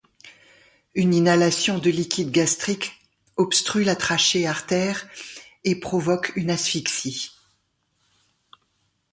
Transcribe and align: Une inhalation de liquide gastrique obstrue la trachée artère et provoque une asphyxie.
Une 0.95 1.13
inhalation 1.13 1.77
de 1.77 1.91
liquide 1.91 2.31
gastrique 2.31 2.93
obstrue 3.37 3.83
la 3.83 3.95
trachée 3.95 4.47
artère 4.47 5.07
et 5.63 5.79
provoque 5.79 6.35
une 6.35 6.49
asphyxie. 6.49 7.29